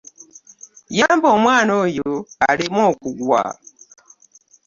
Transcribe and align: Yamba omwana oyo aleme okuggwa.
Yamba 0.97 1.27
omwana 1.35 1.71
oyo 1.83 2.11
aleme 2.47 2.81
okuggwa. 2.91 3.43